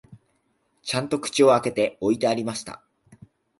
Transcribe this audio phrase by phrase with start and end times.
[0.81, 2.81] ちゃんと口を開けて置いてありました